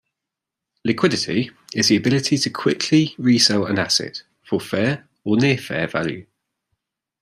[0.83, 6.25] Liquidity is the ability to quickly resell an asset for fair or near-fair value.